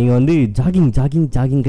நீங்கள் 0.01 0.17
வந்து 0.19 0.37
ஜாகிங் 0.61 0.91
ஜாகிங் 1.01 1.29
ஜாகிங் 1.39 1.63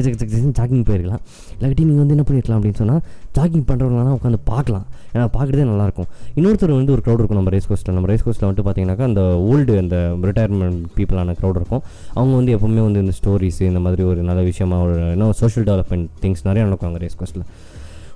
ஜாகிங் 0.59 0.83
போயிருக்கலாம். 0.87 1.21
இல்லாட்டி 1.55 1.83
நீங்கள் 1.89 2.03
வந்து 2.03 2.15
என்ன 2.15 2.25
பண்ணியிருக்கலாம் 2.27 2.59
அப்படின்னு 2.59 2.79
சொன்னால் 2.81 3.01
ஜாகிங் 3.37 3.65
பண்ணுறவங்களாம் 3.69 4.17
உட்காந்து 4.17 4.39
பார்க்கலாம். 4.51 4.85
ஏன்னா 5.13 5.25
பார்க்குறதே 5.35 5.65
நல்லாயிருக்கும். 5.69 6.09
இன்னொருத்தர் 6.39 6.73
வந்து 6.79 6.93
ஒரு 6.95 7.01
க்ரௌட் 7.05 7.21
இருக்கும் 7.21 7.39
நம்ம 7.39 7.51
ரேஸ் 7.55 7.67
கோர்ஸில் 7.69 7.95
நம்ம 7.97 8.09
ரேஸ் 8.11 8.23
கோர்ஸில் 8.25 8.45
வந்துட்டு 8.47 8.65
பார்த்தீங்கன்னாக்கா 8.67 9.07
அந்த 9.11 9.23
ஓல்டு 9.51 9.73
அந்த 9.83 9.97
ரிட்டையர்மெண்ட் 10.27 10.79
பீப்புளான 10.97 11.35
க்ரௌட் 11.39 11.59
இருக்கும். 11.61 11.83
அவங்க 12.17 12.33
வந்து 12.39 12.53
எப்போவுமே 12.57 12.83
வந்து 12.87 13.01
இந்த 13.05 13.15
ஸ்டோரிஸ் 13.19 13.59
இந்த 13.71 13.81
மாதிரி 13.87 14.03
ஒரு 14.11 14.21
நல்ல 14.29 14.43
விஷயமா 14.51 14.79
ஒரு 14.85 14.95
இன்னும் 15.15 15.35
சோஷியல் 15.41 15.67
டெவலப்மெண்ட் 15.69 16.07
திங்ஸ் 16.23 16.45
நிறைய 16.49 16.65
நடக்கும் 16.77 17.01
ரேஸ் 17.01 17.17
கோஸ்ட்டில் 17.17 17.45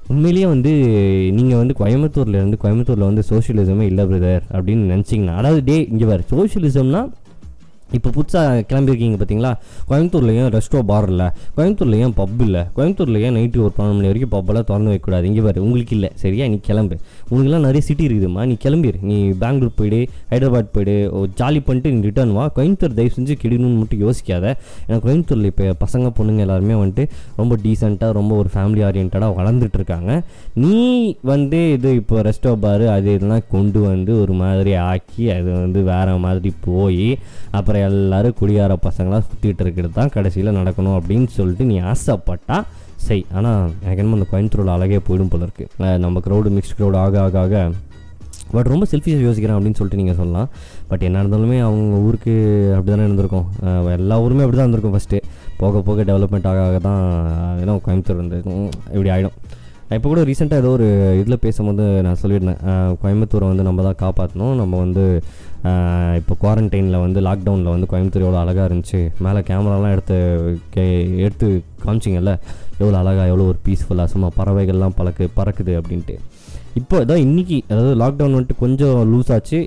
உண்மையிலேயே 0.10 0.46
வந்து 0.46 0.72
நீங்கள் 1.32 1.58
வந்து 1.58 1.74
கோயம்புத்தூர்ல 1.80 2.38
இருந்து 2.38 2.58
கோயம்புத்தூரில் 2.62 3.06
வந்து 3.06 3.24
சோஷியலிசமே 3.30 3.82
இல்லை 3.82 4.04
பிரதர் 4.06 4.44
அப்படின்னு 4.54 4.86
நினச்சிங்கன்னா 4.94 5.36
அதாவது 5.36 5.62
டே 5.64 5.78
இங்கே 5.84 6.06
வர 6.06 6.24
சோஷியலிசம்னா 6.32 7.02
இப்போ 7.98 8.10
புதுசாக 8.16 8.64
கிளம்பியிருக்கீங்க 8.70 9.18
பார்த்தீங்களா? 9.20 9.52
கோயம்புத்தூர்லேயும் 9.90 10.50
ரெஸ்டோ 10.56 10.80
பார் 10.90 11.08
இல்லை. 11.12 11.28
கோயம்புத்தூர்லேயும் 11.56 12.14
பப் 12.20 12.42
இல்லை. 12.46 12.62
கோயம்புத்தூர்லேயும் 12.76 13.36
நைட்டு 13.38 13.64
ஒரு 13.66 13.74
பன்னெண்டு 13.78 13.98
மணி 14.00 14.10
வரைக்கும் 14.12 14.34
பப்பெல்லாம் 14.36 14.68
திறந்து 14.70 14.92
வைக்கக்கூடாது. 14.92 15.26
இங்கே 15.30 15.44
பாரு 15.48 15.64
உங்களுக்கு 15.66 15.96
இல்லை. 15.98 16.10
சரியா? 16.24 16.48
நீ 16.54 16.60
கிளம்பு. 16.70 16.96
உங்களுக்குலாம் 17.30 17.66
நிறைய 17.68 17.82
சிட்டி 17.88 18.04
இருக்குதுமா 18.10 18.44
நீ 18.52 18.58
கிளம்பிடு 18.66 19.00
நீ 19.12 19.18
பெங்களூர் 19.44 19.74
போயிடு 19.80 20.00
ஹைதராபாத் 20.34 20.72
போயிடு 20.76 20.96
ஜாலி 21.42 21.62
பண்ணிட்டு 21.68 21.94
நீ 21.96 22.02
ரிட்டர்ன் 22.10 22.34
வா. 22.38 22.46
கோயம்புத்தூர் 22.58 22.96
தயவு 23.00 23.14
செஞ்சு 23.18 23.36
கிடணும்னு 23.44 23.80
மட்டும் 23.82 24.04
யோசிக்காத. 24.06 24.46
ஏன்னா 24.88 25.00
கோயம்புத்தூரில் 25.06 25.50
இப்போ 25.52 25.74
பசங்க 25.86 26.12
பொண்ணுங்க 26.20 26.46
எல்லாருமே 26.48 26.78
வந்துட்டு 26.84 27.06
ரொம்ப 27.42 27.58
டீசெண்டாக 27.66 28.12
ரொம்ப 28.20 28.36
ஒரு 28.42 28.52
ஃபேமிலி 28.54 28.84
ஓரியன்டாக 28.90 29.32
வளர்ந்துட்டு 29.40 29.78
இருக்காங்க. 29.82 30.12
நீ 30.64 30.78
வந்து 31.32 31.60
இது 31.74 31.90
இப்போ 32.02 32.22
ரெஸ்டோ 32.30 32.54
பார் 32.66 32.86
அது 32.96 33.10
இதெல்லாம் 33.18 33.46
கொண்டு 33.56 33.80
வந்து 33.90 34.12
ஒரு 34.22 34.34
மாதிரி 34.44 34.74
ஆக்கி 34.92 35.26
அது 35.38 35.50
வந்து 35.64 35.80
வேறு 35.92 36.18
மாதிரி 36.28 36.52
போய் 36.68 37.10
அப்புறம் 37.58 37.79
எல்லாரும் 37.88 38.36
குடியார 38.40 38.76
பசங்களாக 38.88 39.22
சுற்றிட்டு 39.30 39.64
இருக்கிறது 39.66 39.94
தான் 40.00 40.14
கடைசியில் 40.16 40.58
நடக்கணும் 40.60 40.98
அப்படின்னு 41.00 41.30
சொல்லிட்டு 41.40 41.66
நீ 41.72 41.76
ஆசைப்பட்டா 41.92 42.58
செய். 43.08 43.24
ஆனால் 43.38 43.62
எனக்கு 43.84 44.02
என்னமோ 44.02 44.18
அந்த 44.20 44.28
கோயம்புத்தூரில் 44.32 44.74
அழகே 44.76 45.00
போயிடும் 45.08 45.32
போல 45.34 45.48
இருக்குது 45.48 46.00
நம்ம 46.06 46.22
க்ரௌடு 46.26 46.50
மிக்ஸ்ட் 46.56 46.76
க்ரௌடு 46.80 46.98
ஆக 47.04 47.22
ஆக 47.26 47.38
ஆக. 47.46 47.62
பட் 48.56 48.70
ரொம்ப 48.74 48.86
செல்ஃபிஷாக 48.92 49.26
யோசிக்கிறேன் 49.28 49.56
அப்படின்னு 49.58 49.80
சொல்லிட்டு 49.80 50.02
நீங்கள் 50.02 50.20
சொல்லலாம். 50.20 50.48
பட் 50.90 51.04
என்ன 51.08 51.22
இருந்தாலுமே 51.24 51.58
அவங்க 51.68 51.98
ஊருக்கு 52.08 52.34
அப்படி 52.78 52.92
தானே 52.94 53.06
இருந்திருக்கும் 53.08 53.46
எல்லா 53.98 54.16
ஊருமே 54.26 54.44
அப்படி 54.46 54.58
தான் 54.60 54.68
இருந்திருக்கும் 54.68 54.96
ஃபஸ்ட்டு 54.96 55.20
போக 55.62 55.82
போக 55.88 56.04
டெவலப்மெண்ட் 56.10 56.48
ஆக 56.52 56.62
ஆக 56.68 56.80
தான் 56.88 57.02
ஏன்னா 57.64 57.76
கோயம்புத்தூர் 57.88 58.22
வந்து 58.24 58.38
இப்படி 58.96 59.10
ஆகிடும் 59.16 59.38
நான் 59.90 59.98
இப்போ 59.98 60.10
கூட 60.10 60.24
ரீசெண்டாக 60.30 60.62
ஏதோ 60.62 60.72
ஒரு 60.78 60.88
இதில் 61.20 61.42
பேசும்போது 61.44 61.86
நான் 62.06 62.20
சொல்லியிருந்தேன். 62.22 62.60
கோயம்புத்தூரை 63.02 63.46
வந்து 63.52 63.64
நம்ம 63.68 63.84
தான் 63.88 63.98
காப்பாற்றணும் 64.02 64.60
நம்ம 64.60 64.74
வந்து 64.84 65.04
இப்போ 66.20 66.34
குவாரண்டைனில் 66.44 66.98
வந்து 67.04 67.20
லாக்டவுனில் 67.28 67.72
வந்து 67.76 67.88
கோயம்புத்தூர் 67.92 68.26
எவ்வளோ 68.26 68.40
அழகாக 68.42 68.68
இருந்துச்சு. 68.70 69.00
மேலே 69.26 69.40
கேமராலாம் 69.48 69.94
எடுத்து 69.96 70.18
கே 70.76 70.86
எடுத்து 71.26 71.48
காமிச்சிங்கல்ல. 71.86 72.34
எவ்வளோ 72.82 72.98
அழகாக 73.02 73.26
எவ்வளோ 73.32 73.48
ஒரு 73.54 73.60
பீஸ்ஃபுல்லாக 73.66 74.08
சும்மா 74.14 74.30
பறவைகள்லாம் 74.40 74.96
பழக்கு 75.00 75.28
பறக்குது 75.40 75.74
அப்படின்ட்டு. 75.80 76.18
இப்போ 76.82 76.96
இதான் 77.06 77.26
இன்றைக்கி 77.28 77.60
அதாவது 77.72 77.96
லாக்டவுன் 78.04 78.38
வந்துட்டு 78.38 78.62
கொஞ்சம் 78.64 78.98
லூஸ் 79.14 79.34
ஆச்சு. 79.38 79.60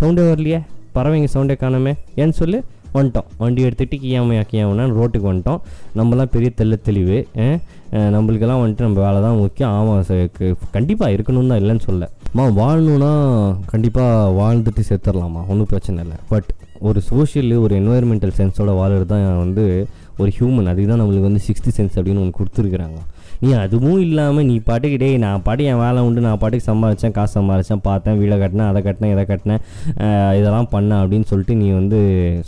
சவுண்டே 0.00 0.26
வரலையே? 0.30 0.60
பறவைங்க 0.98 1.30
சவுண்டே 1.36 1.56
காணாமே? 1.64 1.94
ஏன்னு 2.20 2.36
சொல்லு? 2.42 2.60
வந்துட்டோம். 2.96 3.28
வண்டி 3.42 3.60
எடுத்துகிட்டு 3.66 3.98
கியாமையா 4.04 4.44
கியாமனா 4.52 4.86
ரோட்டுக்கு 4.98 5.30
வந்துட்டோம். 5.30 5.60
நம்மலாம் 5.98 6.32
பெரிய 6.36 6.50
தெல்ல 6.60 6.78
தெளிவு 6.88 7.18
நம்மளுக்கெல்லாம் 8.14 8.62
வந்துட்டு 8.62 8.86
நம்ம 8.86 9.00
வேலை 9.06 9.20
தான் 9.26 9.38
முக்கியம். 9.44 9.74
ஆமாம் 9.78 10.66
கண்டிப்பாக 10.76 11.14
இருக்கணும்னு 11.16 11.52
தான் 11.52 11.62
இல்லைன்னு 11.62 11.86
சொல்ல 11.88 12.10
அம்மா 12.32 12.44
வாழணும்னா 12.60 13.12
கண்டிப்பாக 13.72 14.26
வாழ்ந்துட்டு 14.40 14.82
செத்துடலாமா 14.90 15.40
ஒன்றும் 15.52 15.70
பிரச்சனை 15.72 15.98
இல்லை. 16.04 16.18
பட் 16.32 16.50
ஒரு 16.88 16.98
சோஷியல் 17.08 17.50
ஒரு 17.64 17.72
என்வாயர்மெண்டல் 17.80 18.36
சென்ஸோட 18.36 18.70
வாழறது 18.80 19.06
தான் 19.14 19.24
வந்து 19.44 19.64
ஒரு 20.22 20.30
ஹியூமன் 20.38 20.68
அதுக்கு 20.72 20.90
தான் 20.90 21.00
நம்மளுக்கு 21.02 21.28
வந்து 21.28 21.42
சிக்ஸ்த்து 21.46 21.74
சென்ஸ் 21.78 21.96
அப்படின்னு 21.98 22.22
ஒன்று 22.24 22.38
கொடுத்துருக்குறாங்க. 22.38 22.98
நீ 23.42 23.50
அதுவும் 23.64 24.00
இல்லாமல் 24.06 24.46
நீ 24.48 24.54
பாட்டுக்கு 24.68 24.96
டேய் 25.02 25.14
நான் 25.24 25.42
பாட்டு 25.46 25.66
என் 25.72 25.78
வேலை 25.82 26.00
உண்டு 26.06 26.24
நான் 26.26 26.40
பாட்டுக்கு 26.42 26.66
சம்பாதிச்சேன் 26.70 27.14
காசு 27.18 27.32
சம்பாதிச்சேன் 27.36 27.82
பார்த்தேன் 27.86 28.18
வீடை 28.22 28.36
கட்டினேன் 28.42 28.68
அதை 28.70 28.80
கட்டினேன் 28.86 29.12
இதை 29.14 29.24
கட்டினேன் 29.30 29.62
இதெல்லாம் 30.38 30.68
பண்ணேன் 30.74 31.00
அப்படின்னு 31.02 31.28
சொல்லிட்டு 31.30 31.54
நீ 31.60 31.68
வந்து 31.78 31.98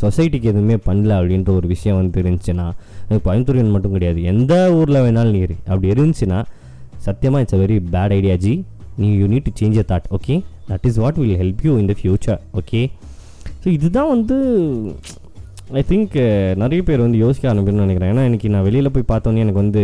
சொசைட்டிக்கு 0.03 0.51
எதுவுமே 0.53 0.77
பண்ணல 0.89 1.17
அப்படின்ற 1.21 1.53
ஒரு 1.61 1.69
விஷயம் 1.75 1.99
வந்து 2.01 2.21
இருந்துச்சுன்னா 2.25 2.67
அது 3.09 3.21
கோயம்புத்தூரியன் 3.29 3.73
மட்டும் 3.77 3.95
கிடையாது. 3.97 4.21
எந்த 4.33 4.53
ஊரில் 4.81 5.03
வேணாலும் 5.07 5.35
நீ 5.37 5.43
அப்படி 5.73 5.89
இருந்துச்சுன்னா 5.95 6.41
சத்தியமாக 7.07 7.43
it's 7.45 7.57
a 7.59 7.63
very 7.65 7.79
bad 7.97 8.15
idea 8.19 8.37
ji. 8.45 8.55
நீ 9.01 9.09
you 9.21 9.27
need 9.33 9.49
to 9.49 9.55
change 9.61 9.79
a 9.83 9.87
thought 9.93 10.09
okay 10.19 10.35
that 10.71 10.87
is 10.91 11.01
what 11.05 11.19
will 11.23 11.39
help 11.43 11.63
you 11.69 11.75
in 11.83 11.91
the 11.93 11.97
future 12.01 12.41
okay 12.61 12.83
so 13.63 13.69
இதுதான் 13.79 14.11
வந்து 14.15 14.37
ஐ 15.71 15.83
திங்க் 15.91 16.15
uh, 16.23 16.49
நிறைய 16.63 16.81
பேர் 16.87 17.03
வந்து 17.05 17.19
யோசிக்க 17.23 17.45
ஆரம்பிக்கணும்னு 17.51 17.85
நினைக்கிறேன். 17.87 18.11
ஏன்னா 18.13 18.25
இன்றைக்கி 18.29 18.49
நான் 18.55 18.65
வெளியில் 18.67 18.93
போய் 18.95 19.11
பார்த்தோன்னே 19.11 19.43
எனக்கு 19.45 19.63
வந்து 19.65 19.83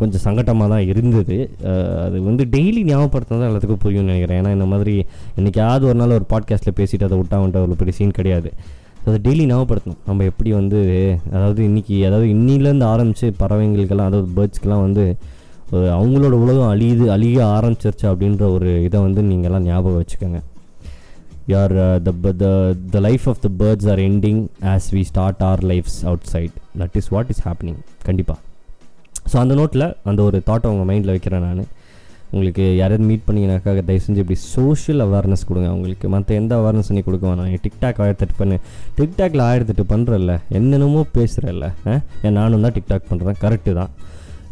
கொஞ்சம் 0.00 0.22
சங்கட்டமாக 0.24 0.68
தான் 0.72 0.84
இருந்தது. 0.90 1.36
அது 2.04 2.16
வந்து 2.28 2.44
டெய்லி 2.54 2.82
ஞாபகப்படுத்தினா 2.90 3.38
தான் 3.40 3.50
எல்லாத்துக்கும் 3.50 3.82
புரியும்னு 3.84 4.10
நினைக்கிறேன். 4.12 4.38
ஏன்னா 4.42 4.52
இந்த 4.56 4.66
மாதிரி 4.72 4.94
என்னைக்காவது 5.38 5.88
ஒரு 5.90 5.98
நாள் 6.02 6.16
ஒரு 6.18 6.26
பாட்காஸ்ட்டில் 6.32 6.76
பேசிட்டு 6.80 7.08
அதை 7.08 7.18
விட்டா 7.20 7.40
வந்துட்டு 7.40 7.60
அவ்வளோ 7.62 7.80
பெரிய 7.82 7.96
சீன் 7.98 8.16
கிடையாது. 8.20 8.50
ஸோ 9.00 9.06
அதை 9.10 9.18
டெய்லி 9.26 9.44
ஞாபகப்படுத்தணும். 9.52 10.00
நம்ம 10.08 10.24
எப்படி 10.32 10.52
வந்து 10.60 10.80
அதாவது 11.36 11.60
இன்றைக்கி 11.70 11.98
அதாவது 12.08 12.28
இன்னிலேருந்து 12.36 12.88
ஆரம்பித்து 12.94 13.28
பறவைங்களுக்கெல்லாம் 13.42 14.10
அதாவது 14.12 14.30
பேர்ட்ஸ்க்கெல்லாம் 14.38 14.86
வந்து 14.86 15.04
அவங்களோட 15.98 16.34
உலகம் 16.44 16.72
அழியுது 16.72 17.04
அழிய 17.14 17.38
ஆரம்பிச்சிருச்சு 17.58 18.06
அப்படின்ற 18.10 18.44
ஒரு 18.56 18.70
இதை 18.88 18.98
வந்து 19.08 19.22
நீங்கள்லாம் 19.30 19.68
ஞாபகம் 19.70 20.00
வச்சுக்கோங்க. 20.00 20.40
யார் 21.52 21.74
the 22.06 22.12
the 22.42 22.46
the 22.94 23.00
life 23.06 23.24
of 23.32 23.40
the 23.46 23.50
birds 23.62 23.88
are 23.92 24.02
ending 24.08 24.42
as 24.72 24.88
we 24.96 25.02
start 25.12 25.42
our 25.50 25.62
lives 25.72 25.98
outside 26.34 26.56
that 26.82 26.98
is 27.00 27.10
what 27.14 27.30
is 27.34 27.42
happening 27.46 27.80
கண்டிப்பாக 28.08 28.40
ஸோ 29.32 29.36
அந்த 29.42 29.54
நோட்டில் 29.60 29.86
அந்த 30.10 30.20
ஒரு 30.28 30.38
தாட்டை 30.50 30.70
உங்கள் 30.74 30.88
மைண்டில் 30.90 31.12
வைக்கிறேன் 31.14 31.44
நான். 31.48 31.64
உங்களுக்கு 32.34 32.64
யாராவது 32.78 33.04
மீட் 33.08 33.24
பண்ணிங்கனாக்கா 33.26 33.72
தயவு 33.88 34.02
செஞ்சு 34.04 34.22
இப்படி 34.22 34.38
சோஷியல் 34.54 35.02
அவேர்னஸ் 35.04 35.44
கொடுங்க. 35.48 35.68
அவங்களுக்கு 35.72 36.06
மற்ற 36.14 36.34
எந்த 36.40 36.52
அவேர்னஸ் 36.60 36.90
நீ 36.96 37.02
கொடுக்க 37.08 37.24
வேணாம். 37.30 37.52
டிக்டாக் 37.66 38.00
ஆயிரத்தெட்டு 38.04 38.36
பண்ணு. 38.40 38.56
டிக்டாக்ல 38.96 39.42
ஆயிரத்தெட்டு 39.50 39.84
பண்ணுறல்ல 39.92 40.34
என்னென்னமோ 40.58 41.02
பேசுகிறல்ல 41.18 41.68
ஏன் 41.92 42.36
நானும் 42.38 42.64
தான் 42.66 42.74
டிக்டாக் 42.78 43.06
பண்ணுறேன் 43.10 43.38
கரெக்டு 43.44 43.74
தான். 43.80 43.92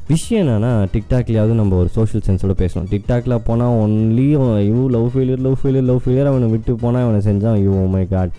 விஷயம் 0.09 0.49
என்னன்னா 0.49 0.87
டிக்டாக்லேயாவது 0.93 1.53
நம்ம 1.53 1.77
ஒரு 1.77 1.89
சோஷியல் 1.89 2.25
சென்ஸோட 2.27 2.53
பேசணும் 2.63 2.89
டிக்டாக்ல 2.91 3.39
போனால் 3.39 3.75
ஒன்லி 3.83 4.35
ஐயோ 4.35 4.89
love 4.91 5.11
failure 5.15 5.39
love 5.39 5.59
failure 5.63 5.85
love 5.85 6.01
failure 6.05 6.27
அவனை 6.27 6.49
விட்டு 6.49 6.73
போனால் 6.75 7.03
அவனை 7.03 7.21
செஞ்சான். 7.21 7.53
ஐயோ 7.53 7.71
oh 7.71 7.89
மை 7.89 8.09
காட் 8.09 8.31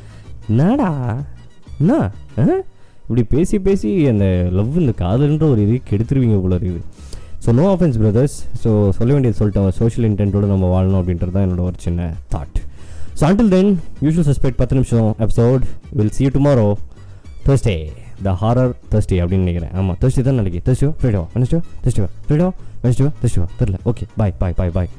என்னடா? 0.49 1.23
என்ன? 1.79 2.11
ஆ? 2.37 2.43
இப்படி 3.01 3.23
பேசி 3.23 3.59
பேசி 3.59 4.07
அந்த 4.07 4.49
லவ் 4.51 4.77
இந்த 4.77 4.91
காதல்ன்ற 4.91 5.49
ஒரு 5.49 5.61
இது 5.61 5.81
கெடுத்துருவீங்க 5.89 6.41
போல 6.41 6.55
இருக்குது. 6.55 6.81
So 7.45 7.51
no 7.51 7.71
offence 7.71 7.97
brothers 7.97 8.45
so 8.63 8.89
சொல்ல 8.89 9.13
வேண்டியது 9.13 9.37
சொல்லிட்டேன் 9.39 9.71
சோஷியல் 9.71 10.11
இன்டென்ட்டோட 10.11 10.45
நம்ம 10.45 10.79
வாழணும் 10.79 10.99
அப்படின்றது 11.01 11.31
தான் 11.31 11.43
என்னோட 11.43 11.59
ஒரு 11.59 11.75
சின்ன 11.77 12.15
thought 12.29 12.59
so 13.19 13.25
until 13.25 13.49
then 13.49 13.79
usual 14.01 14.27
suspect 14.33 14.55
பத்து 14.55 14.75
நிமிஷம் 14.75 15.15
episode 15.19 15.63
will 15.91 16.11
see 16.11 16.23
you 16.23 16.29
tomorrow. 16.29 18.02
The 18.21 18.33
horror 18.41 18.73
thursday 18.91 19.19
அப்படின்னு 19.23 19.45
நினைக்கிறேன். 19.45 19.71
ஆமாம் 19.73 19.97
thursday 20.01 20.21
தான் 20.21 20.35
நாளைக்கு. 20.35 20.61
Thursday 20.67 20.89
Friday 21.01 21.21
Wednesday 21.35 21.61
thursday 21.85 22.07
Friday 22.27 22.49
Wednesday 22.83 23.09
thursday 23.21 23.45
தெரில 23.59 23.79
okay 23.85 24.05
bye 24.17 24.33
bye 24.39 24.53
bye 24.59 24.69
bye 24.69 24.89